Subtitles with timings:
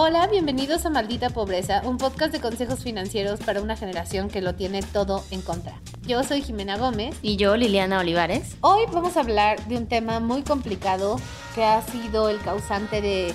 [0.00, 4.54] Hola, bienvenidos a Maldita Pobreza, un podcast de consejos financieros para una generación que lo
[4.54, 5.80] tiene todo en contra.
[6.06, 7.16] Yo soy Jimena Gómez.
[7.20, 8.54] Y yo, Liliana Olivares.
[8.60, 11.16] Hoy vamos a hablar de un tema muy complicado
[11.56, 13.34] que ha sido el causante de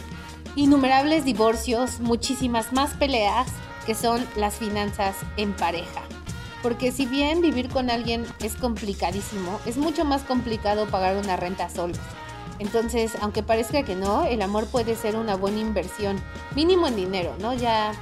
[0.56, 3.48] innumerables divorcios, muchísimas más peleas,
[3.86, 6.04] que son las finanzas en pareja.
[6.62, 11.70] Porque si bien vivir con alguien es complicadísimo, es mucho más complicado pagar una renta
[11.70, 12.00] solos.
[12.60, 16.22] Entonces, aunque parezca que no, el amor puede ser una buena inversión,
[16.56, 17.54] mínimo en dinero, ¿no?
[17.54, 17.94] Ya,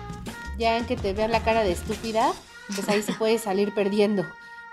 [0.58, 2.32] ya en que te vean la cara de estúpida,
[2.68, 4.26] pues ahí se puede salir perdiendo.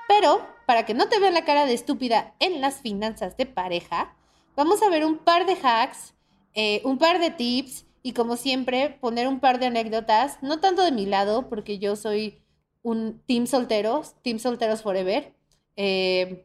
[0.08, 4.14] Pero, para que no te vean la cara de estúpida en las finanzas de pareja,
[4.56, 6.14] vamos a ver un par de hacks,
[6.54, 10.82] eh, un par de tips y como siempre, poner un par de anécdotas, no tanto
[10.82, 12.42] de mi lado, porque yo soy
[12.82, 15.34] un team solteros, team solteros forever.
[15.76, 16.42] Eh,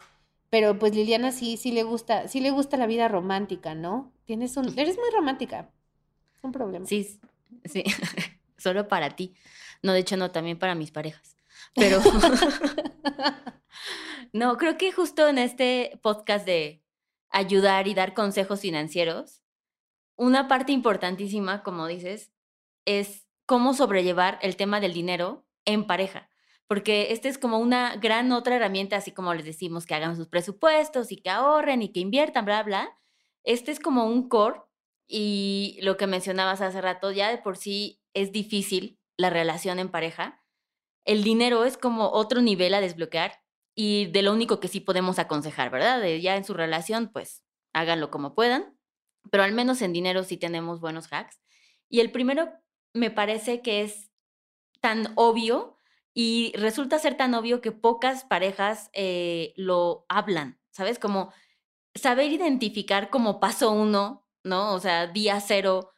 [0.54, 4.14] pero pues Liliana sí, sí le gusta, sí le gusta la vida romántica, ¿no?
[4.26, 5.72] Tienes un, eres muy romántica.
[6.38, 6.86] Es un problema.
[6.86, 7.20] Sí,
[7.66, 7.84] sí.
[8.58, 9.34] Solo para ti.
[9.82, 11.36] No, de hecho, no, también para mis parejas.
[11.74, 12.00] Pero.
[14.32, 16.84] no, creo que justo en este podcast de
[17.32, 19.42] ayudar y dar consejos financieros,
[20.18, 22.32] una parte importantísima, como dices,
[22.86, 26.30] es cómo sobrellevar el tema del dinero en pareja
[26.74, 30.28] porque esta es como una gran otra herramienta, así como les decimos que hagan sus
[30.28, 32.98] presupuestos y que ahorren y que inviertan, bla, bla.
[33.44, 34.60] Este es como un core
[35.08, 39.92] y lo que mencionabas hace rato, ya de por sí es difícil la relación en
[39.92, 40.44] pareja.
[41.06, 43.44] El dinero es como otro nivel a desbloquear
[43.76, 46.02] y de lo único que sí podemos aconsejar, ¿verdad?
[46.02, 48.76] De ya en su relación, pues háganlo como puedan,
[49.30, 51.40] pero al menos en dinero sí tenemos buenos hacks.
[51.88, 52.52] Y el primero
[52.94, 54.10] me parece que es
[54.82, 55.73] tan obvio
[56.14, 61.00] y resulta ser tan obvio que pocas parejas eh, lo hablan, ¿sabes?
[61.00, 61.34] Como
[61.96, 64.74] saber identificar como paso uno, ¿no?
[64.74, 65.94] O sea, día cero,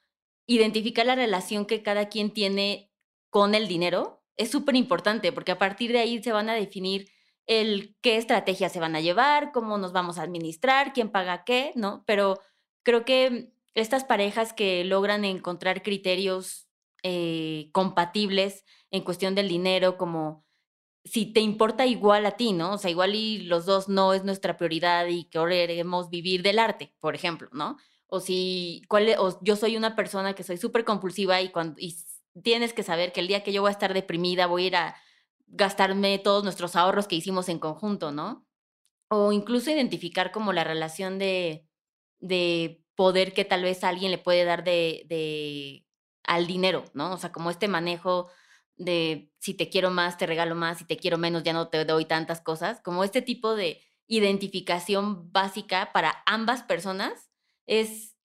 [0.48, 2.92] identificar la relación que cada quien tiene
[3.30, 7.10] con el dinero es súper importante porque a partir de ahí se van a definir
[7.48, 11.72] el qué estrategias se van a llevar, cómo nos vamos a administrar, quién paga qué,
[11.76, 12.04] ¿no?
[12.08, 12.40] Pero
[12.84, 16.68] creo que estas parejas que logran encontrar criterios
[17.04, 18.64] eh, compatibles
[18.96, 20.46] en cuestión del dinero, como
[21.04, 22.74] si te importa igual a ti, ¿no?
[22.74, 26.94] O sea, igual y los dos no es nuestra prioridad y queremos vivir del arte,
[27.00, 27.78] por ejemplo, ¿no?
[28.08, 31.80] O si cuál, e, o yo soy una persona que soy súper compulsiva y, cuando,
[31.80, 31.96] y
[32.44, 34.76] tienes que saber que el día que yo voy a estar deprimida voy a ir
[34.76, 34.96] a
[35.48, 38.48] gastarme todos nuestros ahorros que hicimos en conjunto, ¿no?
[39.10, 41.68] O incluso identificar como la relación de,
[42.20, 45.86] de poder que tal vez alguien le puede dar de, de
[46.24, 47.14] al dinero, ¿no?
[47.14, 48.30] O sea, como este manejo
[48.78, 51.86] de si te quiero más, te regalo más, si te quiero menos, ya no te
[51.86, 57.32] doy tantas cosas, como este tipo de identificación básica para ambas personas
[57.66, 58.16] es,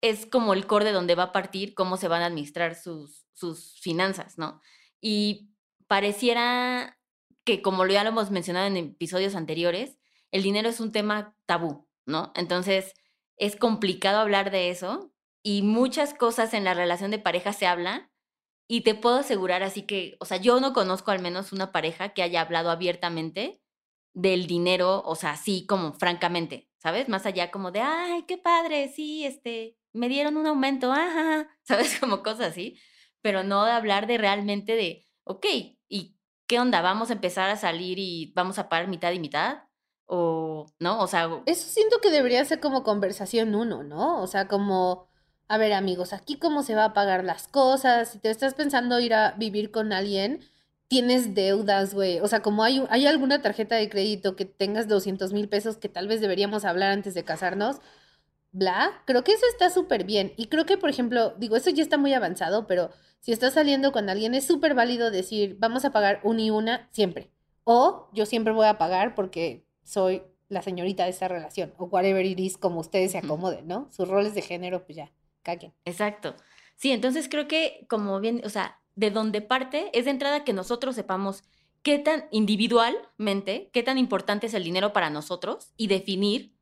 [0.00, 3.26] es como el core de donde va a partir cómo se van a administrar sus,
[3.32, 4.60] sus finanzas, ¿no?
[5.00, 5.50] Y
[5.86, 6.98] pareciera
[7.44, 9.98] que, como ya lo hemos mencionado en episodios anteriores,
[10.30, 12.32] el dinero es un tema tabú, ¿no?
[12.34, 12.94] Entonces,
[13.36, 18.09] es complicado hablar de eso y muchas cosas en la relación de pareja se hablan,
[18.70, 22.10] y te puedo asegurar, así que, o sea, yo no conozco al menos una pareja
[22.10, 23.60] que haya hablado abiertamente
[24.14, 27.08] del dinero, o sea, así como francamente, ¿sabes?
[27.08, 31.98] Más allá como de, ay, qué padre, sí, este, me dieron un aumento, ajá, ¿sabes?
[31.98, 32.78] Como cosas así,
[33.20, 35.46] pero no de hablar de realmente de, ok,
[35.88, 36.16] ¿y
[36.46, 36.80] qué onda?
[36.80, 39.64] ¿Vamos a empezar a salir y vamos a pagar mitad y mitad?
[40.06, 41.00] O, ¿no?
[41.00, 41.28] O sea...
[41.46, 44.22] Eso siento que debería ser como conversación uno, ¿no?
[44.22, 45.09] O sea, como
[45.50, 49.00] a ver amigos, aquí cómo se va a pagar las cosas, si te estás pensando
[49.00, 50.40] ir a vivir con alguien,
[50.86, 55.32] tienes deudas, güey, o sea, como hay, hay alguna tarjeta de crédito que tengas 200
[55.32, 57.80] mil pesos que tal vez deberíamos hablar antes de casarnos,
[58.52, 60.32] bla, creo que eso está súper bien.
[60.36, 63.90] Y creo que, por ejemplo, digo, eso ya está muy avanzado, pero si estás saliendo
[63.90, 67.32] con alguien es súper válido decir, vamos a pagar una y una siempre.
[67.64, 72.24] O yo siempre voy a pagar porque soy la señorita de esa relación, o whatever
[72.24, 73.88] it is, como ustedes se acomoden, ¿no?
[73.90, 75.10] Sus roles de género, pues ya.
[75.84, 76.36] Exacto.
[76.76, 80.52] Sí, entonces creo que como bien, o sea, de donde parte es de entrada que
[80.52, 81.42] nosotros sepamos
[81.82, 86.54] qué tan individualmente, qué tan importante es el dinero para nosotros y definir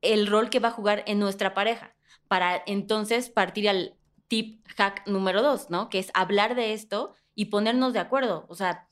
[0.00, 1.94] el rol que va a jugar en nuestra pareja,
[2.28, 3.96] para entonces partir al
[4.28, 5.88] tip hack número dos, ¿no?
[5.90, 8.46] Que es hablar de esto y ponernos de acuerdo.
[8.48, 8.88] O sea,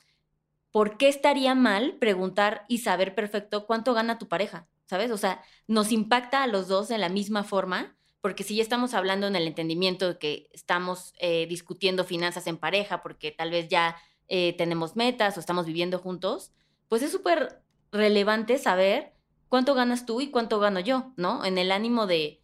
[0.72, 4.68] ¿por qué estaría mal preguntar y saber perfecto cuánto gana tu pareja?
[4.86, 5.10] ¿Sabes?
[5.10, 7.95] O sea, nos impacta a los dos de la misma forma
[8.26, 12.56] porque si ya estamos hablando en el entendimiento de que estamos eh, discutiendo finanzas en
[12.56, 13.94] pareja, porque tal vez ya
[14.26, 16.52] eh, tenemos metas o estamos viviendo juntos,
[16.88, 17.62] pues es súper
[17.92, 19.12] relevante saber
[19.48, 21.44] cuánto ganas tú y cuánto gano yo, ¿no?
[21.44, 22.42] En el ánimo de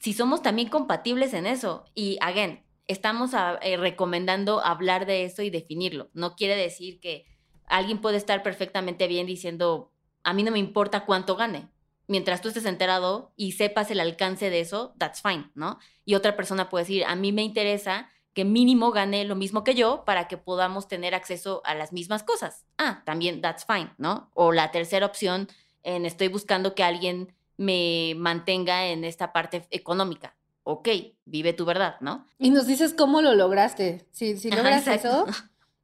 [0.00, 1.84] si somos también compatibles en eso.
[1.94, 3.30] Y, again, estamos
[3.62, 6.10] eh, recomendando hablar de eso y definirlo.
[6.12, 7.24] No quiere decir que
[7.66, 9.92] alguien puede estar perfectamente bien diciendo,
[10.24, 11.70] a mí no me importa cuánto gane.
[12.06, 15.78] Mientras tú estés enterado y sepas el alcance de eso, that's fine, ¿no?
[16.04, 19.74] Y otra persona puede decir, a mí me interesa que mínimo gane lo mismo que
[19.74, 22.66] yo para que podamos tener acceso a las mismas cosas.
[22.78, 24.30] Ah, también that's fine, ¿no?
[24.34, 25.48] O la tercera opción,
[25.82, 30.36] en estoy buscando que alguien me mantenga en esta parte económica.
[30.64, 30.88] Ok,
[31.24, 32.26] vive tu verdad, ¿no?
[32.38, 34.06] Y nos dices cómo lo lograste.
[34.10, 35.26] Si, si logras eso,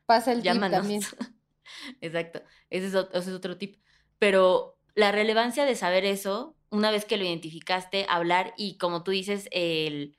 [0.06, 1.02] pasa el tip también.
[2.00, 3.76] Exacto, ese es, ese es otro tip.
[4.18, 9.10] Pero la relevancia de saber eso, una vez que lo identificaste, hablar y como tú
[9.10, 10.16] dices, el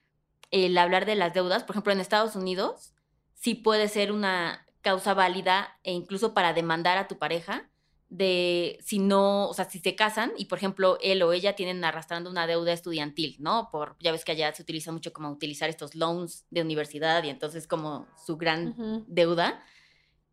[0.52, 2.94] el hablar de las deudas, por ejemplo, en Estados Unidos,
[3.34, 7.70] sí puede ser una causa válida e incluso para demandar a tu pareja
[8.10, 11.86] de si no, o sea, si se casan y por ejemplo él o ella tienen
[11.86, 13.70] arrastrando una deuda estudiantil, ¿no?
[13.72, 17.30] Por ya ves que allá se utiliza mucho como utilizar estos loans de universidad y
[17.30, 19.64] entonces como su gran deuda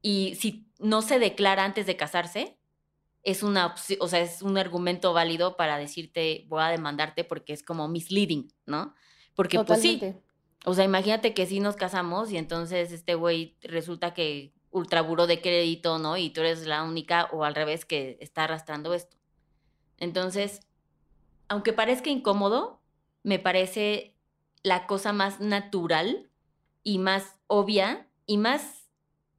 [0.02, 2.57] y si no se declara antes de casarse
[3.22, 7.62] es una o sea, es un argumento válido para decirte voy a demandarte porque es
[7.62, 8.94] como misleading, ¿no?
[9.34, 10.00] Porque pues sí.
[10.64, 15.40] O sea, imagínate que sí nos casamos y entonces este güey resulta que ultra de
[15.40, 16.16] crédito, ¿no?
[16.16, 19.16] Y tú eres la única o al revés que está arrastrando esto.
[19.98, 20.60] Entonces,
[21.48, 22.80] aunque parezca incómodo,
[23.22, 24.16] me parece
[24.62, 26.30] la cosa más natural
[26.82, 28.88] y más obvia y más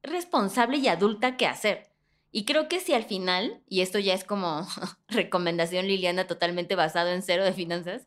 [0.02, 1.89] responsable y adulta que hacer.
[2.32, 4.66] Y creo que si al final, y esto ya es como
[5.08, 8.06] recomendación Liliana totalmente basado en cero de finanzas,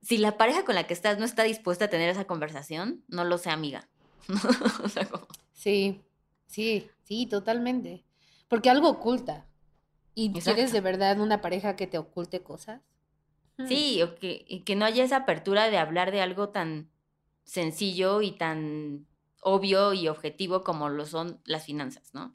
[0.00, 3.24] si la pareja con la que estás no está dispuesta a tener esa conversación, no
[3.24, 3.88] lo sé, amiga.
[5.58, 6.04] Sí,
[6.46, 8.04] sí, sí, totalmente.
[8.46, 9.48] Porque algo oculta.
[10.14, 12.80] ¿Y quieres de verdad una pareja que te oculte cosas?
[13.66, 16.92] Sí, o que, que no haya esa apertura de hablar de algo tan
[17.42, 19.08] sencillo y tan
[19.42, 22.34] obvio y objetivo como lo son las finanzas, ¿no?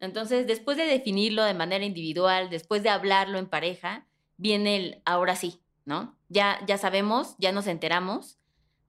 [0.00, 4.06] Entonces, después de definirlo de manera individual, después de hablarlo en pareja,
[4.36, 6.16] viene el ahora sí, ¿no?
[6.28, 8.38] Ya, ya sabemos, ya nos enteramos.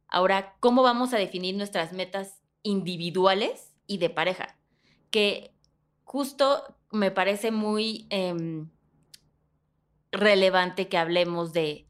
[0.08, 4.58] Ahora, ¿cómo vamos a definir nuestras metas individuales y de pareja?
[5.10, 5.54] Que
[6.04, 8.70] justo me parece muy em,
[10.12, 11.88] relevante que hablemos de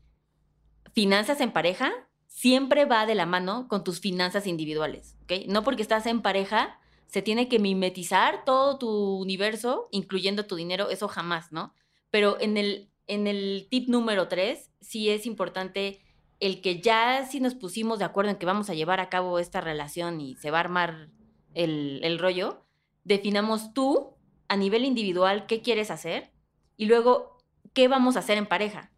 [0.93, 1.91] finanzas en pareja,
[2.27, 5.47] siempre va de la mano con tus finanzas individuales, ¿ok?
[5.47, 10.89] No porque estás en pareja, se tiene que mimetizar todo tu universo, incluyendo tu dinero,
[10.89, 11.73] eso jamás, ¿no?
[12.11, 15.99] Pero en el en el tip número tres, sí es importante
[16.39, 19.39] el que ya si nos pusimos de acuerdo en que vamos a llevar a cabo
[19.39, 21.09] esta relación y se va a armar
[21.55, 22.63] el, el rollo,
[23.03, 24.13] definamos tú
[24.47, 26.31] a nivel individual qué quieres hacer
[26.77, 27.39] y luego
[27.73, 28.91] qué vamos a hacer en pareja.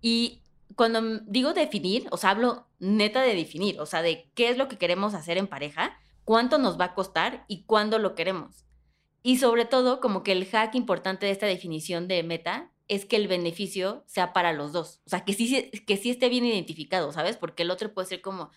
[0.00, 0.42] Y
[0.76, 4.68] cuando digo definir, o sea, hablo neta de definir, o sea, de qué es lo
[4.68, 8.66] que queremos hacer en pareja, cuánto nos va a costar y cuándo lo queremos.
[9.22, 13.16] Y sobre todo, como que el hack importante de esta definición de meta es que
[13.16, 15.00] el beneficio sea para los dos.
[15.06, 17.36] O sea, que sí, que sí esté bien identificado, ¿sabes?
[17.36, 18.50] Porque el otro puede ser como,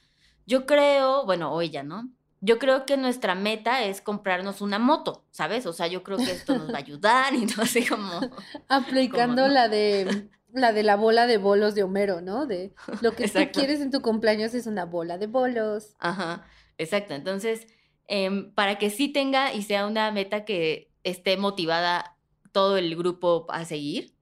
[0.48, 2.10] yo creo, bueno, o ella, ¿no?
[2.42, 5.68] Yo creo que nuestra meta es comprarnos una moto, ¿sabes?
[5.68, 8.19] O sea, yo creo que esto nos va a ayudar y no así como...
[8.68, 12.47] Aplicando la de la de la bola de bolos de Homero, ¿no?
[12.47, 15.95] De lo que tú quieres en tu cumpleaños es una bola de bolos.
[15.99, 16.45] Ajá,
[16.80, 17.14] exacto.
[17.14, 17.68] Entonces,
[18.07, 22.18] em, para que sí tenga y sea una meta que esté motivada
[22.52, 24.16] todo el grupo a seguir,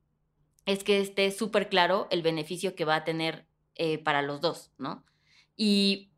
[0.65, 4.71] es que esté súper claro el beneficio que va a tener eh, para los dos,
[4.77, 5.05] ¿no?
[5.55, 6.11] Y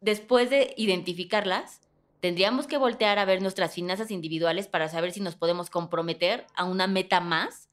[0.00, 1.80] después de identificarlas,
[2.20, 6.64] tendríamos que voltear a ver nuestras finanzas individuales para saber si nos podemos comprometer a
[6.64, 7.68] una meta más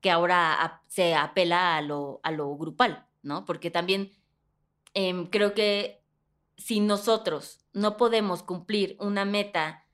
[0.00, 3.44] que ahora se apela a lo, a lo grupal, ¿no?
[3.44, 4.10] Porque también
[4.94, 6.01] em, creo que
[6.56, 9.84] si nosotros no podemos cumplir una meta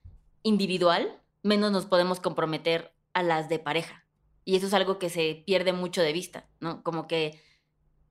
[0.42, 4.04] individual, menos nos podemos comprometer a las de pareja.
[4.44, 6.82] Y eso es algo que se pierde mucho de vista, ¿no?
[6.82, 7.40] Como que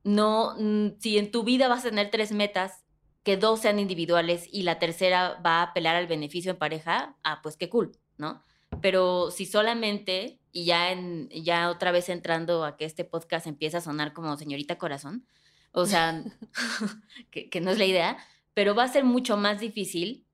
[0.03, 2.83] no, mm, si en tu vida vas a tener tres metas,
[3.23, 7.41] que dos sean individuales y la tercera va a apelar al beneficio en pareja, ah,
[7.43, 8.41] pues qué cool, ¿no?
[8.81, 13.79] Pero si solamente, y ya, en, ya otra vez entrando a que este podcast empieza
[13.79, 15.25] a sonar como señorita corazón,
[15.73, 16.23] o sea,
[17.31, 18.17] que, no es la idea,
[18.57, 20.25] pero va a ser mucho más difícil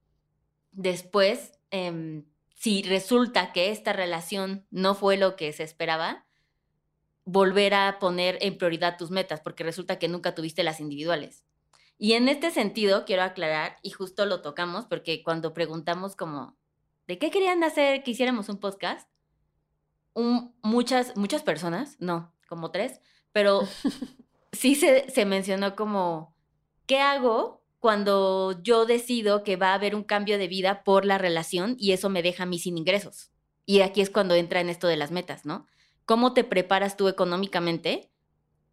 [0.71, 2.23] después em,
[2.55, 6.25] si resulta que esta relación no fue lo que se esperaba,
[7.25, 11.43] volver a poner en prioridad tus metas, porque resulta que nunca tuviste las individuales.
[11.97, 16.55] Y en este sentido, quiero aclarar, y justo lo tocamos, porque cuando preguntamos como,
[17.07, 19.09] ¿de qué querían hacer que hiciéramos un podcast?
[20.61, 23.01] muchas, muchas personas, no, como tres,
[23.33, 23.63] pero
[24.53, 26.37] sí se, se mencionó como,
[26.85, 31.17] ¿qué hago cuando yo decido que va a haber un cambio de vida por la
[31.17, 33.29] relación y eso me deja a mí sin ingresos.
[33.65, 35.67] Y aquí es cuando entra en esto de las metas, ¿no?
[36.05, 38.09] ¿Cómo te preparas tú económicamente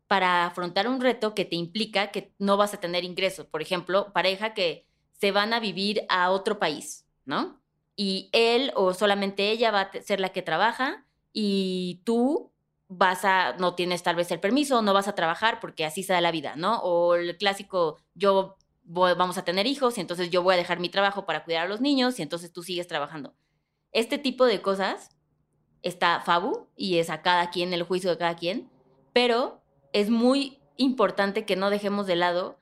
[0.07, 3.49] para afrontar un reto que te implica que no vas a tener ingresos?
[3.49, 7.61] Por ejemplo, pareja que se van a vivir a otro país, ¿no?
[7.97, 12.53] Y él o solamente ella va a ser la que trabaja y tú
[12.87, 16.13] vas a, no tienes tal vez el permiso, no vas a trabajar porque así se
[16.13, 16.79] da la vida, ¿no?
[16.83, 18.57] O el clásico, yo
[18.93, 21.69] vamos a tener hijos y entonces yo voy a dejar mi trabajo para cuidar a
[21.69, 23.35] los niños y entonces tú sigues trabajando.
[23.93, 25.11] Este tipo de cosas
[25.83, 28.71] está Fabu y es a cada quien, el juicio de cada quien,
[29.13, 32.59] pero es muy importante que no dejemos de lado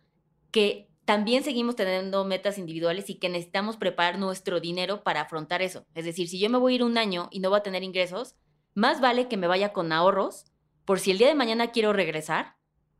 [0.50, 5.86] que también seguimos teniendo metas individuales y que necesitamos preparar nuestro dinero para afrontar eso.
[5.94, 7.82] Es decir, si yo me voy a ir un año y no voy a tener
[7.82, 8.34] ingresos,
[8.74, 10.44] más vale que me vaya con ahorros
[10.84, 12.57] por si el día de mañana quiero regresar,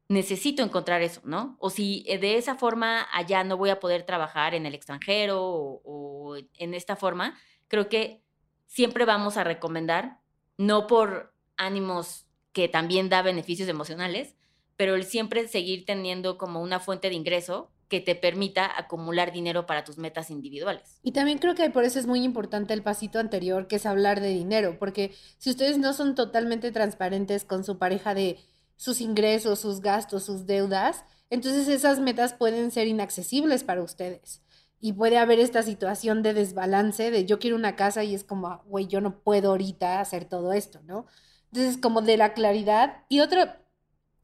[0.09, 1.57] necesito encontrar eso, ¿no?
[1.61, 5.39] O si eh, de esa forma allá no voy a poder trabajar en el extranjero
[5.41, 7.39] o, en esta forma,
[7.69, 8.23] creo que
[8.67, 10.21] siempre vamos a recomendar,
[10.57, 14.35] no por ánimos que también da beneficios emocionales,
[14.77, 19.67] pero el siempre seguir teniendo como una fuente de ingreso que te permita acumular dinero
[19.67, 21.01] para tus metas individuales.
[21.03, 24.21] Y también creo que por eso es muy importante el pasito anterior, que es hablar
[24.21, 28.39] de dinero, porque si ustedes no son totalmente transparentes con su pareja de
[28.79, 34.41] sus ingresos, sus gastos, sus deudas, entonces esas metas pueden ser inaccesibles para ustedes.
[34.81, 38.63] Y puede haber esta situación de desbalance, de yo quiero una casa y es como,
[38.67, 41.07] güey, yo no puedo ahorita hacer todo esto, ¿no?
[41.53, 43.03] Entonces, como de la claridad.
[43.09, 43.47] Y otro,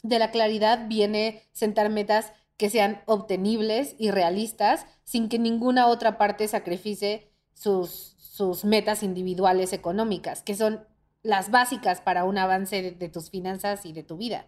[0.03, 6.17] de la claridad viene sentar metas que sean obtenibles y realistas sin que ninguna otra
[6.17, 10.87] parte sacrifique sus, sus metas individuales económicas, que son
[11.25, 14.47] las básicas para un avance de, tus finanzas y de tu vida,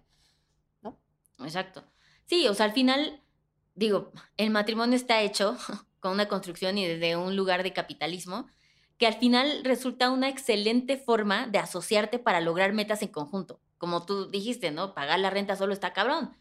[0.83, 0.97] ¿no?
[1.41, 1.83] Exacto.
[2.27, 3.21] Sí, o sea, al final,
[3.75, 5.57] digo, el matrimonio está hecho
[6.01, 8.47] con una construcción y desde un lugar de capitalismo
[8.99, 13.61] que al final resulta una excelente forma de asociarte para lograr metas en conjunto.
[13.77, 14.95] Como tú dijiste, ¿no?
[14.95, 16.35] Pagar la renta solo está cabrón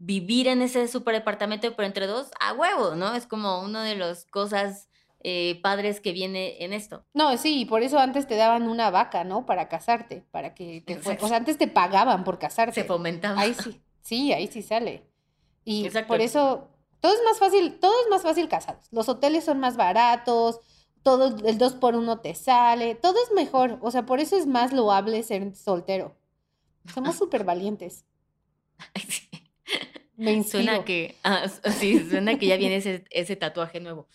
[0.00, 3.14] vivir en ese super departamento, pero entre dos, a huevo, ¿no?
[3.14, 4.88] Es como una de las cosas
[5.22, 7.04] eh, padres que viene en esto.
[7.12, 9.44] No, sí, por eso antes te daban una vaca, ¿no?
[9.44, 12.74] Para casarte, para que te O sea, antes te pagaban por casarte.
[12.74, 13.38] Se fomentaba.
[13.38, 15.04] Ahí sí, sí, ahí sí sale.
[15.64, 16.68] Y por eso,
[17.00, 18.86] todo es más fácil, todo es más fácil casados.
[18.90, 20.60] Los hoteles son más baratos,
[21.02, 23.78] todo el dos por uno te sale, todo es mejor.
[23.82, 26.16] O sea, por eso es más loable ser soltero.
[26.94, 28.06] Somos súper valientes.
[29.08, 29.28] Sí.
[30.16, 31.48] Me Suena que, ah,
[31.78, 34.06] sí, suena que ya viene ese, ese tatuaje nuevo.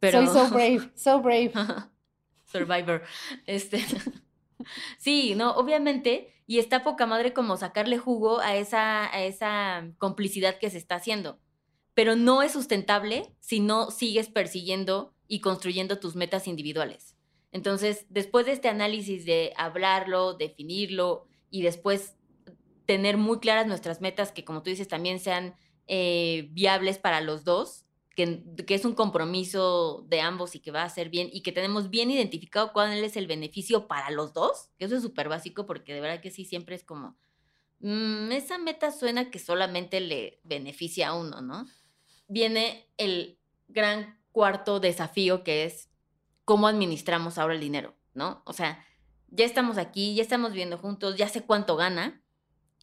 [0.00, 0.26] Pero...
[0.26, 1.52] Soy so brave, so brave.
[2.44, 3.02] Survivor.
[3.46, 3.84] Este,
[4.98, 10.58] sí, no, obviamente, y está poca madre como sacarle jugo a esa, a esa complicidad
[10.58, 11.38] que se está haciendo.
[11.94, 17.16] Pero no es sustentable si no sigues persiguiendo y construyendo tus metas individuales.
[17.52, 22.16] Entonces, después de este análisis de hablarlo, definirlo y después
[22.86, 25.54] tener muy claras nuestras metas que, como tú dices, también sean
[25.86, 27.84] eh, viables para los dos,
[28.18, 31.88] que, es un compromiso de ambos y que va a ser bien y que tenemos
[31.88, 35.94] bien identificado cuál es el beneficio para los dos, que eso es súper básico porque
[35.94, 37.16] de verdad que sí, siempre es como,
[37.78, 41.64] mm, esa meta suena que solamente le beneficia a uno, ¿no?
[42.26, 45.88] Viene el gran cuarto desafío que es
[46.44, 48.42] cómo administramos ahora el dinero, ¿no?
[48.46, 48.84] O sea,
[49.28, 52.20] ya estamos aquí, ya estamos viviendo juntos, ya sé cuánto gana,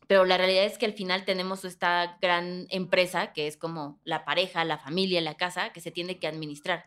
[0.08, 4.26] pero la realidad es que al final tenemos esta gran empresa que es como la
[4.26, 6.86] pareja, la familia, la casa, que se tiene que administrar.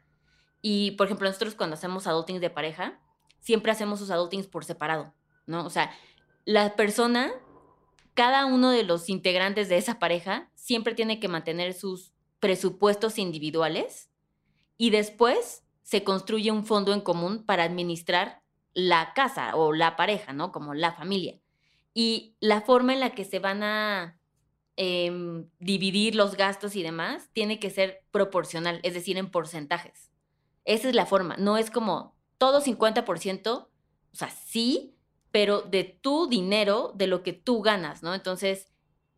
[0.63, 3.01] Y, por ejemplo, nosotros cuando hacemos adultings de pareja,
[3.41, 5.15] siempre hacemos sus adultings por separado,
[5.47, 5.65] ¿no?
[5.65, 5.91] O sea,
[6.45, 7.33] la persona,
[8.15, 14.11] cada uno de los integrantes de esa pareja, siempre tiene que mantener sus presupuestos individuales
[14.77, 18.43] y después se construye un fondo en común para administrar
[18.75, 20.53] la casa o la pareja, ¿no?
[20.53, 21.41] Como la familia
[21.95, 24.19] y la forma en la que se van a
[24.77, 30.11] em, dividir los gastos y demás tiene que ser proporcional, es decir, en porcentajes.
[30.65, 33.71] Esa es la forma, no es como todo 50%, o
[34.13, 34.95] sea, sí,
[35.31, 38.15] pero de tu dinero, de lo que tú ganas, ¿no?
[38.15, 38.69] Entonces,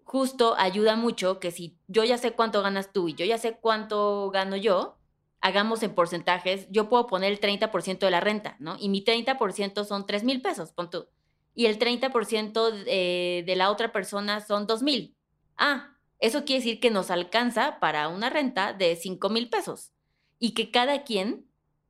[0.05, 3.59] justo ayuda mucho que si yo ya sé cuánto ganas tú y yo ya sé
[3.61, 4.97] cuánto gano yo,
[5.41, 8.77] hagamos en porcentajes, yo puedo poner el 30% de la renta, ¿no?
[8.79, 11.07] Y mi 30% son 3 mil pesos, pon tú
[11.55, 15.17] y el 30% de, de la otra persona son 2 mil.
[15.57, 19.93] Ah, eso quiere decir que nos alcanza para una renta de 5 mil pesos
[20.39, 21.47] y que cada quien,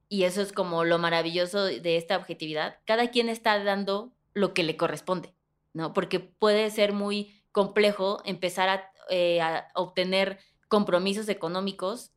[0.08, 4.62] y eso es como lo maravilloso de esta objetividad, cada quien está dando lo que
[4.62, 5.34] le corresponde,
[5.72, 5.92] ¿no?
[5.92, 9.40] Porque puede ser muy complejo empezar a, eh,
[9.74, 10.38] obtener
[10.68, 12.12] compromisos económicos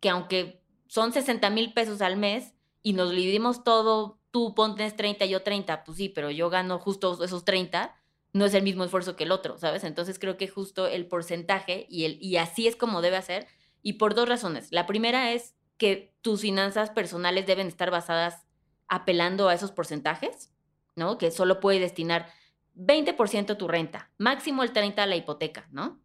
[0.00, 5.26] que aunque son 60 mil pesos al mes y nos dividimos todo, tú pones 30,
[5.26, 7.94] yo 30, pues sí, pero yo gano justo esos 30,
[8.32, 9.84] no es el mismo esfuerzo que el otro, ¿sabes?
[9.84, 13.46] Entonces creo que justo el porcentaje y, así es como debe hacer,
[13.82, 14.68] y por dos razones.
[14.72, 18.46] La primera es que tus finanzas personales deben estar basadas
[18.88, 20.50] apelando a esos porcentajes,
[20.96, 21.18] ¿no?
[21.18, 22.28] Que solo puedes destinar
[22.74, 26.00] 20% a tu renta, máximo el 30% a la hipoteca, ¿no?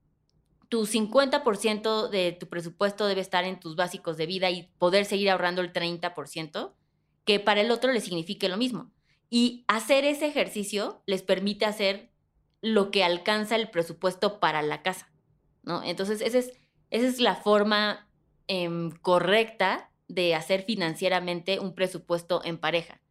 [0.68, 5.30] Tu 50% de tu presupuesto debe estar en tus básicos de vida y poder seguir
[5.30, 6.74] ahorrando el 30%,
[7.28, 8.90] que para el otro le signifique lo mismo.
[9.30, 12.10] Y hacer ese ejercicio les permite hacer
[12.62, 15.12] lo que alcanza el presupuesto para la casa,
[15.62, 15.84] ¿no?
[15.84, 16.54] Entonces, esa es,
[16.90, 18.10] esa es la forma
[18.48, 23.02] em, correcta de hacer financieramente un presupuesto en pareja.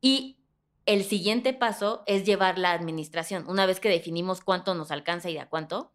[0.00, 0.38] Y
[0.86, 3.44] el siguiente paso es llevar la administración.
[3.46, 5.92] Una vez que definimos cuánto nos alcanza y a cuánto,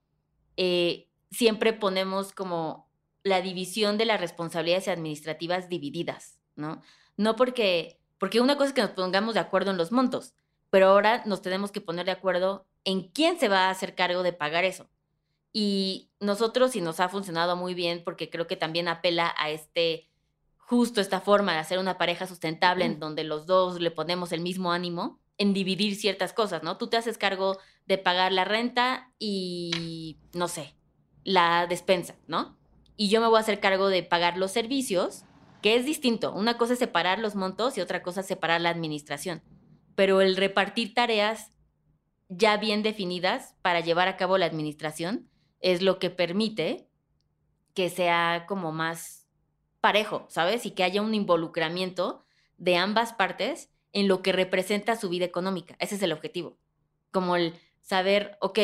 [0.58, 2.88] eh, siempre ponemos como
[3.24, 6.84] la división de las responsabilidades administrativas divididas, ¿no?
[7.18, 10.34] No porque, porque una cosa es que nos pongamos de acuerdo en los montos,
[10.70, 14.24] pero ahora nos tenemos que poner de acuerdo en quién se va a hacer cargo
[14.24, 14.90] de pagar eso.
[15.52, 20.08] Y nosotros sí nos ha funcionado muy bien porque creo que también apela a este
[20.68, 24.42] justo esta forma de hacer una pareja sustentable en donde los dos le ponemos el
[24.42, 26.78] mismo ánimo en dividir ciertas cosas, ¿no?
[26.78, 30.76] Tú te haces cargo de pagar la renta y, no sé,
[31.24, 32.58] la despensa, ¿no?
[32.98, 35.24] Y yo me voy a hacer cargo de pagar los servicios,
[35.62, 36.34] que es distinto.
[36.34, 39.42] Una cosa es separar los montos y otra cosa es separar la administración.
[39.96, 41.52] Pero el repartir tareas
[42.30, 46.90] ya bien definidas para llevar a cabo la administración es lo que permite
[47.74, 49.28] que sea como más
[49.82, 50.66] parejo, ¿sabes?
[50.66, 52.26] Y que haya un involucramiento
[52.58, 55.76] de ambas partes en lo que representa su vida económica.
[55.80, 56.58] Ese es el objetivo.
[57.12, 58.60] Como el saber, ok,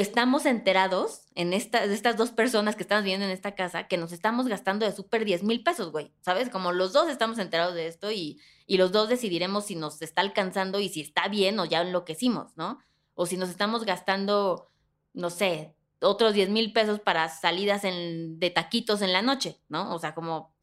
[0.00, 3.96] estamos enterados en esta, de estas dos personas que estamos viviendo en esta casa que
[3.96, 6.12] nos estamos gastando de súper 10 mil pesos, güey.
[6.20, 6.48] ¿Sabes?
[6.48, 10.22] Como los dos estamos enterados de esto y, y los dos decidiremos si nos está
[10.22, 12.78] alcanzando y si está bien o ya enloquecimos, ¿no?
[13.14, 14.70] O si nos estamos gastando,
[15.12, 19.94] no sé, otros 10 mil pesos para salidas en, de taquitos en la noche, ¿no?
[19.94, 20.53] O sea, como,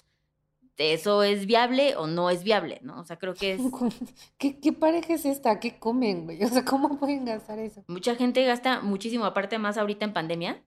[0.81, 2.99] ¿eso es viable o no es viable, no?
[2.99, 3.61] O sea, creo que es...
[4.37, 5.59] ¿Qué, qué pareja es esta?
[5.59, 6.43] ¿Qué comen, güey?
[6.43, 7.83] O sea, ¿cómo pueden gastar eso?
[7.87, 10.63] Mucha gente gasta muchísimo, aparte más ahorita en pandemia,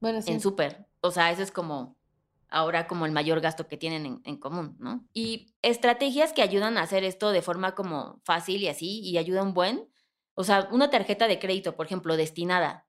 [0.00, 0.32] bueno, sí.
[0.32, 0.86] en súper.
[1.00, 1.96] O sea, eso es como
[2.48, 5.04] ahora como el mayor gasto que tienen en, en, común, ¿no?
[5.12, 9.54] Y estrategias que ayudan a hacer esto de forma como fácil y así, y ayudan
[9.54, 9.88] buen.
[10.34, 12.86] O sea, una tarjeta de crédito, por ejemplo, destinada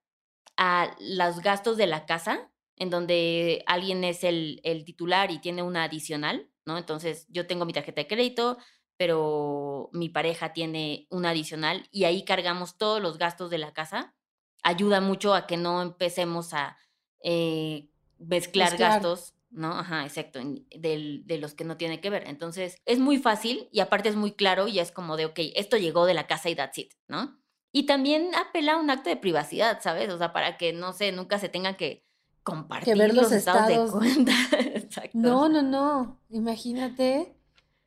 [0.58, 5.64] a los gastos de la casa, en donde alguien es el, el, titular y tiene
[5.64, 6.78] una adicional, ¿no?
[6.78, 8.58] Entonces yo tengo mi tarjeta de crédito,
[8.98, 14.16] pero mi pareja tiene una adicional y ahí cargamos todos los gastos de la casa.
[14.64, 16.78] Ayuda mucho a que no empecemos a
[17.24, 19.72] eh, mezclar, mezclar, gastos, ¿no?
[19.72, 22.28] Ajá, exacto, de, de los que no tiene que ver.
[22.28, 25.78] Entonces es muy fácil y aparte es muy claro y es como de, ok, esto
[25.78, 27.40] llegó de la casa y that's it, ¿no?
[27.72, 30.10] Y también apela a un acto de privacidad, ¿sabes?
[30.10, 32.07] O sea, para que, no sé, nunca se tenga que
[32.48, 34.32] compartir que ver los, los estados, estados, de cuenta.
[34.74, 35.10] Exacto.
[35.18, 36.18] No, no, no.
[36.30, 37.36] Imagínate.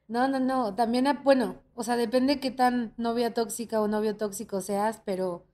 [0.06, 0.74] No, no, no.
[0.74, 5.46] También, bueno, o sea, depende qué tan novia tóxica o novio tóxico seas, pero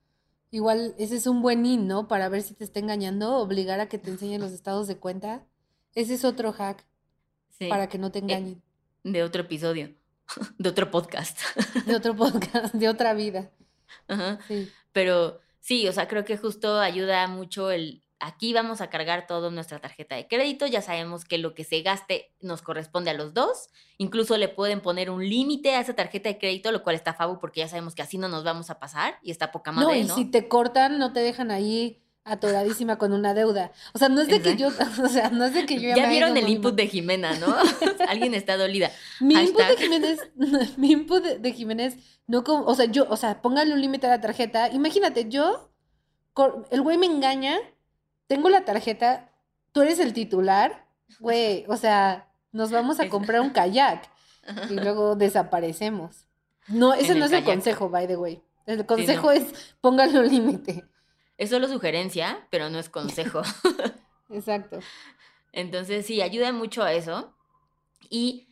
[0.51, 2.09] igual ese es un buen in, ¿no?
[2.09, 5.45] Para ver si te está engañando, obligar a que te enseñen los estados de cuenta.
[5.95, 6.85] Ese es otro hack
[7.51, 7.69] Sí.
[7.69, 8.63] para que no te Eh, engañen.
[9.05, 9.95] de otro episodio,
[10.59, 11.39] de otro podcast.
[11.87, 13.51] De otro podcast, de otra vida.
[14.09, 14.39] Ajá.
[14.49, 14.69] Sí.
[14.93, 19.51] Pero sí, o sea, creo que justo ayuda mucho el, aquí vamos a cargar todo
[19.51, 23.35] nuestra tarjeta de crédito, ya sabemos que lo que se gaste nos corresponde a los
[23.35, 27.15] dos, incluso le pueden poner un límite a esa tarjeta de crédito, lo cual está
[27.15, 29.83] fabu porque ya sabemos que así no nos vamos a pasar y está poca No,
[29.83, 30.15] madre, y ¿no?
[30.15, 33.71] si te cortan, no te dejan ahí atoradísima con una deuda.
[33.95, 34.69] O sea, no es de que yo,
[35.05, 37.55] o sea, no es de que yo Ya, vieron el input de Jimena, ¿no?
[38.09, 38.91] Alguien está dolida.
[39.21, 39.77] Mi input de.
[39.77, 40.19] Jiménez,
[40.77, 44.11] mi input de, Jiménez, no como, o sea, yo, o sea, póngale un límite a
[44.11, 44.69] la tarjeta.
[44.73, 45.71] Imagínate, yo,
[46.71, 47.59] el güey me engaña,
[48.27, 49.31] tengo la tarjeta,
[49.73, 50.87] tú eres el titular,
[51.21, 54.11] güey, o sea, nos vamos a comprar un kayak
[54.71, 56.27] y luego desaparecemos.
[56.69, 58.43] No, ese no es el consejo, by the way.
[58.67, 60.85] El consejo es póngale un límite.
[61.39, 63.43] Es solo sugerencia, pero no es consejo.
[64.31, 64.81] Exacto.
[65.53, 67.35] Entonces, sí, ayuda mucho a eso.
[68.11, 68.49] Y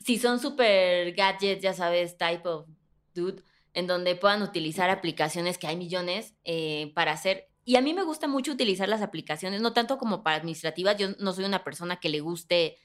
[0.00, 2.66] si son super gadgets, ya sabes, type of
[3.14, 3.42] dude,
[3.74, 7.48] en donde puedan utilizar aplicaciones que hay millones eh, para hacer.
[7.64, 10.96] Y a mí me gusta mucho utilizar las aplicaciones, no tanto como para administrativas.
[10.96, 12.76] Yo no soy una persona que le guste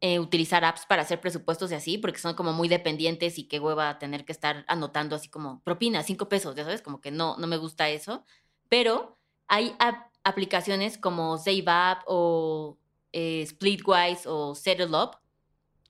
[0.00, 3.60] eh, utilizar apps para hacer presupuestos y así, porque son como muy dependientes y qué
[3.60, 7.36] hueva tener que estar anotando así como propina, cinco pesos, ya sabes, como que no,
[7.38, 8.24] no me gusta eso.
[8.68, 9.18] Pero
[9.48, 12.78] hay ap- aplicaciones como Save Up o
[13.12, 15.18] eh, Splitwise o Settle Up,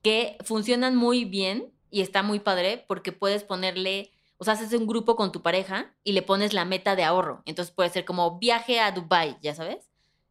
[0.02, 4.88] que funcionan muy bien y está muy padre porque puedes ponerle, o sea, haces un
[4.88, 7.44] grupo con tu pareja y le pones la meta de ahorro.
[7.44, 9.88] Entonces puede ser como viaje a Dubai, ya sabes.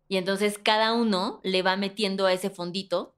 [0.09, 3.15] Y entonces cada uno le va metiendo a ese fondito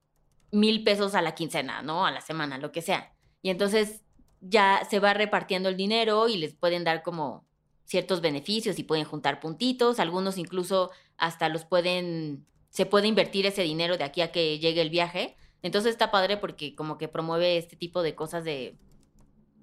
[0.51, 2.05] mil pesos a la quincena, ¿no?
[2.05, 3.11] A la semana, lo que sea.
[3.41, 4.03] Y entonces
[4.39, 7.43] ya se va repartiendo el dinero y les pueden dar como
[7.85, 13.63] ciertos beneficios y pueden juntar puntitos, algunos incluso hasta los pueden, se puede invertir ese
[13.63, 15.37] dinero de aquí a que llegue el viaje.
[15.63, 18.77] Entonces está padre porque como que promueve este tipo de cosas de,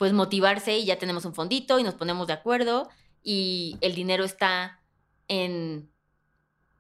[0.01, 2.89] pues motivarse y ya tenemos un fondito y nos ponemos de acuerdo
[3.23, 4.81] y el dinero está
[5.29, 5.91] en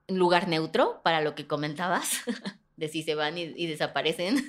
[0.08, 2.22] lugar neutro para lo que comentabas,
[2.78, 4.42] de si se van y, desaparecen.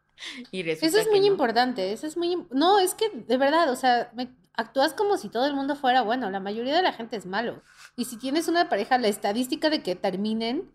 [0.50, 2.46] y eso es muy importante, eso es muy...
[2.50, 6.00] No, es que de verdad, o sea, me, actúas como si todo el mundo fuera
[6.00, 7.62] bueno, la mayoría de la gente es malo.
[7.94, 10.72] Y si tienes una pareja, la estadística de que terminen,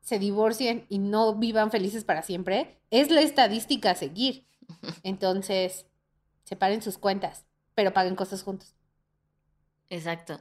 [0.00, 4.48] se divorcien y no vivan felices para siempre, es la estadística a seguir.
[5.04, 5.86] Entonces,
[6.44, 8.74] separen sus cuentas, pero paguen cosas juntos.
[9.90, 10.40] Exacto.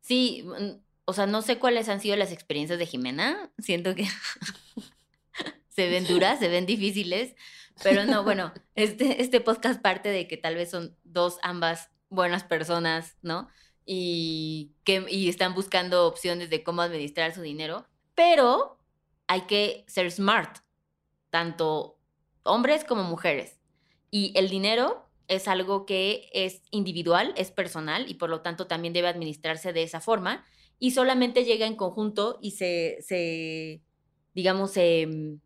[0.00, 3.52] Sí, mm, o sea, no sé cuáles han sido las experiencias de Jimena.
[3.58, 4.06] Siento que
[5.68, 7.34] se ven duras, se ven difíciles,
[7.82, 12.44] pero no, bueno, este, este podcast parte de que tal vez son dos ambas buenas
[12.44, 13.48] personas, ¿no?
[13.84, 18.78] Y que y están buscando opciones de cómo administrar su dinero, pero
[19.26, 20.58] hay que ser smart,
[21.30, 21.98] tanto
[22.44, 23.58] hombres como mujeres.
[24.10, 28.92] Y el dinero es algo que es individual, es personal y por lo tanto también
[28.92, 30.44] debe administrarse de esa forma
[30.78, 33.80] y solamente llega en conjunto y se,
[34.34, 35.38] digamos, se,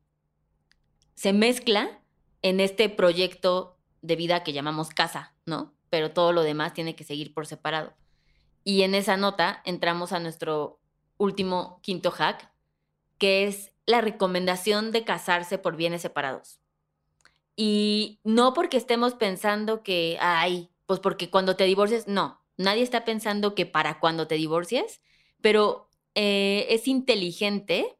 [1.15, 2.01] se mezcla
[2.43, 5.75] en este proyecto de vida que llamamos casa, ¿no?
[5.91, 7.95] Pero todo lo demás tiene que seguir por separado.
[8.65, 10.81] Y en esa nota entramos a nuestro
[11.19, 12.51] último quinto hack,
[13.19, 16.61] que es la recomendación de casarse por bienes separados.
[17.57, 23.05] Y no porque estemos pensando que, ay, pues porque cuando te divorcies, no, nadie está
[23.05, 25.01] pensando que para cuando te divorcies,
[25.40, 27.97] pero eh, es inteligente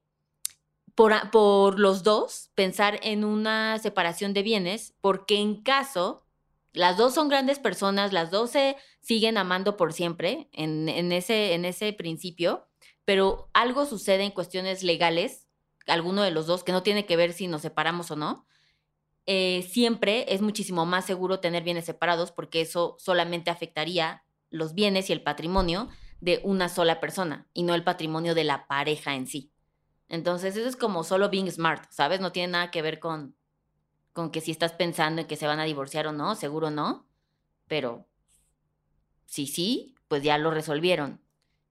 [0.97, 6.25] por, los dos pensar en una separación de bienes, porque en caso
[6.73, 11.65] las dos son grandes personas, las dos se siguen amando por siempre en, ese, en
[11.65, 12.67] ese principio,
[13.05, 15.47] pero algo sucede en cuestiones legales,
[15.87, 18.47] alguno de los dos, que no tiene que ver si nos separamos o no,
[19.27, 25.11] eh, siempre es muchísimo más seguro tener bienes separados porque eso solamente afectaría los bienes
[25.11, 25.89] y el patrimonio
[26.21, 29.51] de una sola persona y no el patrimonio de la pareja en sí.
[30.09, 32.21] Entonces, eso es como solo being smart, ¿sabes?
[32.21, 33.35] No tiene nada que ver con,
[34.13, 37.07] con que si estás pensando en que se van a divorciar o no, seguro no,
[37.67, 38.07] pero
[39.27, 41.21] si sí, pues ya lo resolvieron.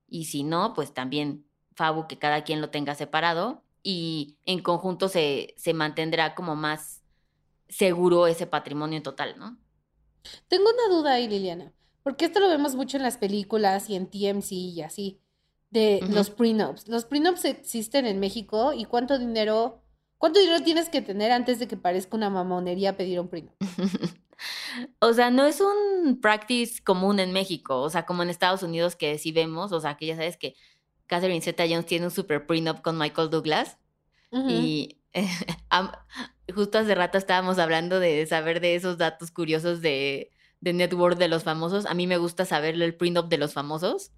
[0.08, 5.08] Y si no, pues también Fabu que cada quien lo tenga separado y en conjunto
[5.08, 7.05] se, se mantendrá como más
[7.68, 9.58] seguro ese patrimonio total, ¿no?
[10.48, 11.74] Tengo una duda ahí, Liliana,
[12.04, 15.22] porque esto lo vemos mucho en las películas y en TMC y así
[15.72, 16.88] de los prenups.
[16.88, 19.84] Los prenups existen en México y cuánto dinero,
[20.18, 23.54] cuánto dinero tienes que tener antes de que parezca una mamonería pedir un prenup.
[25.00, 28.96] o sea, no es un practice común en México, o sea, como en Estados Unidos
[28.96, 30.56] que sí vemos, o sea, que ya sabes que
[31.08, 33.78] Catherine Zeta Jones tiene un super prenup con Michael Douglas
[34.32, 35.00] y
[36.54, 40.32] justo hace rato estábamos hablando de saber de esos datos curiosos de,
[40.62, 41.86] de network de los famosos.
[41.86, 44.12] A mí me gusta saber el prenup de los famosos.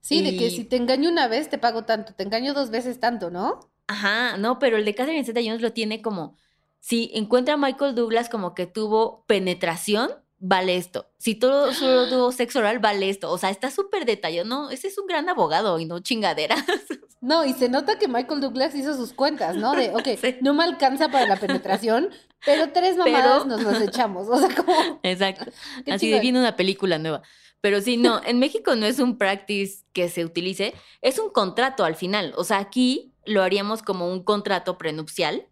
[0.00, 2.98] Sí, de que si te engaño una vez te pago tanto, te engaño dos veces
[2.98, 3.70] tanto, ¿no?
[3.86, 6.36] Ajá, no, pero el de Catherine Zeta Jones lo tiene como,
[6.80, 10.10] si encuentra a Michael Douglas como que tuvo penetración,
[10.42, 11.06] vale esto.
[11.18, 13.30] Si todo solo tuvo sexo oral, vale esto.
[13.30, 14.70] O sea, está súper detallado, ¿no?
[14.70, 16.64] Ese es un gran abogado y no chingaderas.
[17.24, 19.76] No, y se nota que Michael Douglas hizo sus cuentas, ¿no?
[19.76, 20.08] De, ok,
[20.42, 22.10] no me alcanza para la penetración,
[22.44, 24.26] pero tres mamadas nos los echamos.
[24.28, 24.74] O sea, como.
[25.04, 25.44] Exacto.
[25.88, 27.22] Así de viene una película nueva.
[27.60, 31.84] Pero sí, no, en México no es un practice que se utilice, es un contrato
[31.84, 32.34] al final.
[32.36, 35.46] O sea, aquí lo haríamos como un contrato prenupcial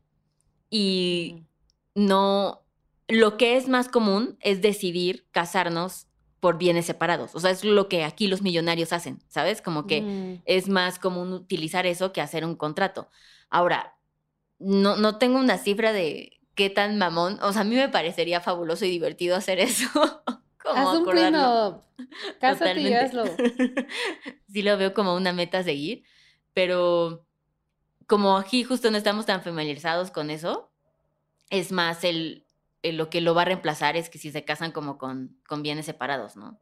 [0.71, 1.45] y
[1.95, 2.60] no,
[3.11, 6.07] lo que es más común es decidir casarnos
[6.41, 7.35] por bienes separados.
[7.35, 9.61] O sea, es lo que aquí los millonarios hacen, ¿sabes?
[9.61, 10.43] Como que mm.
[10.47, 13.11] es más común utilizar eso que hacer un contrato.
[13.51, 13.97] Ahora,
[14.59, 18.41] no, no tengo una cifra de qué tan mamón, o sea, a mí me parecería
[18.41, 19.89] fabuloso y divertido hacer eso.
[20.65, 21.05] Haz un.
[22.41, 23.25] Cásate y hazlo.
[24.53, 26.05] sí lo veo como una meta a seguir,
[26.53, 27.27] pero
[28.07, 30.71] como aquí justo no estamos tan familiarizados con eso,
[31.49, 32.45] es más el,
[32.83, 35.87] lo que lo va a reemplazar es que si se casan como con, con bienes
[35.87, 36.61] separados, ¿no?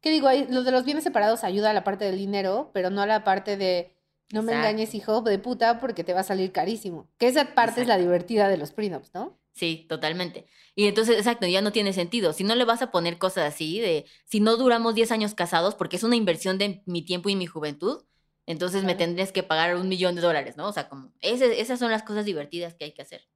[0.00, 0.28] ¿Qué digo?
[0.48, 3.24] Lo de los bienes separados ayuda a la parte del dinero, pero no a la
[3.24, 3.94] parte de
[4.32, 4.68] No me Exacto.
[4.68, 7.08] engañes, hijo de puta, porque te va a salir carísimo.
[7.18, 9.38] Que esa parte es la divertida de los prenups, ¿no?
[9.54, 10.46] Sí, totalmente.
[10.76, 12.32] Y entonces, exacto, ya no tiene sentido.
[12.32, 15.74] Si no le vas a poner cosas así de, si no duramos 10 años casados,
[15.74, 18.04] porque es una inversión de mi tiempo y mi juventud,
[18.46, 20.68] entonces me tendrías que pagar un millón de dólares, ¿no?
[20.68, 23.26] O sea, como, ese- esas son las cosas divertidas que hay que hacer.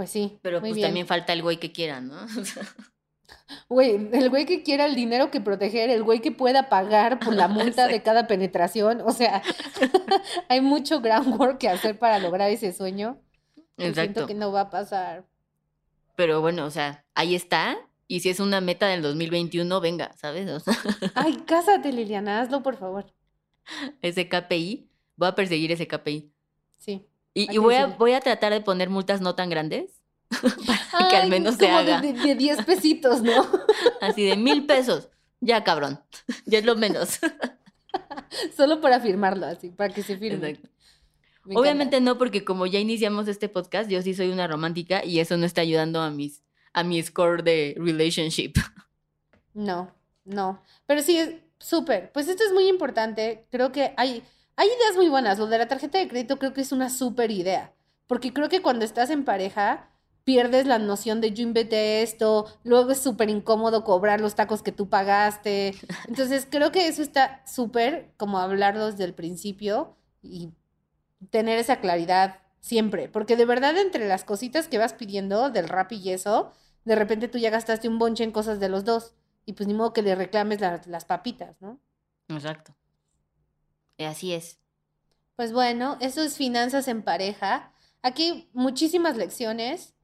[0.00, 0.38] Pues sí.
[0.40, 0.88] Pero muy pues bien.
[0.88, 2.16] también falta el güey que quiera, ¿no?
[3.68, 7.34] Güey, el güey que quiera el dinero que proteger, el güey que pueda pagar por
[7.34, 9.02] la multa de cada penetración.
[9.02, 9.42] O sea,
[10.48, 13.20] hay mucho groundwork que hacer para lograr ese sueño.
[13.76, 14.26] y Siento Exacto.
[14.26, 15.26] que no va a pasar.
[16.16, 17.76] Pero bueno, o sea, ahí está.
[18.08, 20.48] Y si es una meta del 2021, venga, ¿sabes?
[20.48, 20.74] O sea,
[21.14, 23.12] Ay, cásate, Liliana, hazlo, por favor.
[24.00, 26.32] ese KPI, voy a perseguir ese KPI.
[26.78, 27.06] Sí.
[27.34, 30.00] Y, y voy, a, voy a tratar de poner multas no tan grandes,
[30.92, 32.00] para que al Ay, menos se haga.
[32.00, 33.46] De, de 10 pesitos, ¿no?
[34.00, 35.08] Así de mil pesos.
[35.40, 36.00] Ya, cabrón.
[36.46, 37.18] Ya es lo menos.
[38.56, 40.50] Solo para firmarlo, así, para que se firme.
[40.50, 40.68] Exacto.
[41.54, 45.36] Obviamente no, porque como ya iniciamos este podcast, yo sí soy una romántica y eso
[45.36, 48.52] no está ayudando a mis a mi score de relationship.
[49.54, 49.92] No,
[50.24, 50.62] no.
[50.86, 52.12] Pero sí, súper.
[52.12, 53.46] Pues esto es muy importante.
[53.50, 54.22] Creo que hay,
[54.60, 55.38] hay ideas muy buenas.
[55.38, 57.72] Lo de la tarjeta de crédito creo que es una súper idea.
[58.06, 59.88] Porque creo que cuando estás en pareja,
[60.24, 64.70] pierdes la noción de yo inventé esto, luego es súper incómodo cobrar los tacos que
[64.70, 65.74] tú pagaste.
[66.08, 70.50] Entonces creo que eso está súper, como hablarlo desde el principio y
[71.30, 73.08] tener esa claridad siempre.
[73.08, 76.52] Porque de verdad, entre las cositas que vas pidiendo del rap y eso,
[76.84, 79.14] de repente tú ya gastaste un bonche en cosas de los dos.
[79.46, 81.80] Y pues ni modo que le reclames la- las papitas, ¿no?
[82.28, 82.74] Exacto.
[84.00, 84.58] Eh, Así es.
[85.36, 87.72] Pues bueno, eso es finanzas en pareja.
[88.00, 89.94] Aquí muchísimas lecciones.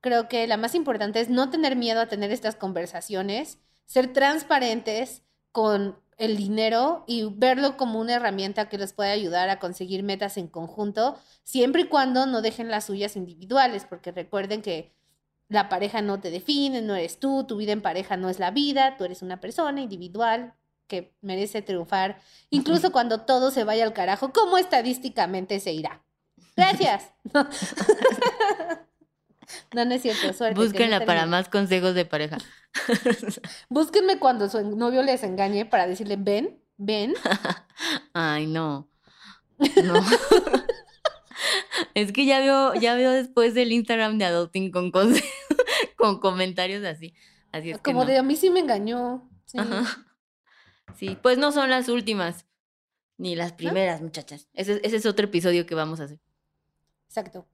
[0.00, 5.22] Creo que la más importante es no tener miedo a tener estas conversaciones, ser transparentes
[5.52, 10.36] con el dinero y verlo como una herramienta que les puede ayudar a conseguir metas
[10.36, 14.92] en conjunto, siempre y cuando no dejen las suyas individuales, porque recuerden que
[15.48, 18.50] la pareja no te define, no eres tú, tu vida en pareja no es la
[18.50, 20.54] vida, tú eres una persona individual
[20.86, 22.20] que merece triunfar,
[22.50, 26.04] incluso cuando todo se vaya al carajo, como estadísticamente se irá.
[26.56, 27.12] Gracias.
[29.74, 30.54] No, no es cierto, suerte.
[30.54, 32.38] que no Búsquenla para más consejos de pareja.
[33.68, 37.14] Búsquenme cuando su novio les engañe para decirle, ven, ven.
[38.12, 38.88] Ay, no.
[39.58, 39.94] No.
[41.94, 44.90] es que ya veo, ya veo después del Instagram de Adulting con,
[45.96, 47.14] con comentarios así.
[47.52, 48.06] Así es que Como no.
[48.06, 49.28] de a mí sí me engañó.
[49.46, 49.58] Sí.
[49.58, 49.84] Ajá.
[50.96, 52.46] Sí, pues no son las últimas,
[53.18, 54.48] ni las primeras, muchachas.
[54.54, 56.20] Ese, ese es otro episodio que vamos a hacer.
[57.06, 57.46] Exacto.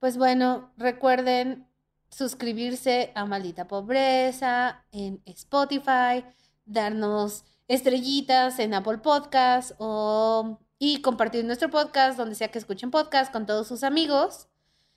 [0.00, 1.66] Pues bueno, recuerden
[2.10, 6.24] suscribirse a Maldita Pobreza en Spotify,
[6.64, 13.32] darnos estrellitas en Apple Podcast o, y compartir nuestro podcast donde sea que escuchen podcast
[13.32, 14.48] con todos sus amigos.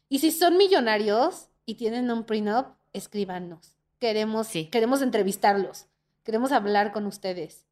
[0.08, 3.76] Y si son millonarios y tienen un prenup, escríbanos.
[4.00, 4.66] Queremos, Sí.
[4.70, 5.88] queremos entrevistarlos.
[6.24, 7.66] Queremos hablar con ustedes.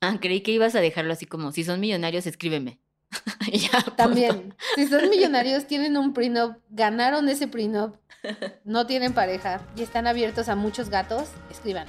[0.00, 2.78] Ah, creí que ibas a dejarlo así como, si son millonarios, escríbeme.
[3.52, 3.80] Ya.
[3.96, 7.96] También, si son millonarios, tienen un prenup, ganaron ese prenup,
[8.64, 11.86] no tienen pareja y están abiertos a muchos gatos, escriban.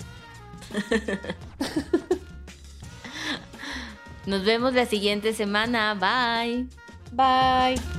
[4.25, 5.95] Nos vemos la siguiente semana.
[5.95, 6.67] Bye.
[7.11, 7.98] Bye.